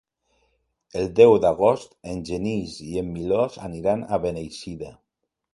El 1.01 1.11
deu 1.19 1.33
d'agost 1.43 1.93
en 2.13 2.25
Genís 2.31 2.79
i 2.89 2.97
en 3.05 3.15
Milos 3.19 3.63
aniran 3.71 4.03
a 4.17 4.23
Beneixida. 4.29 4.95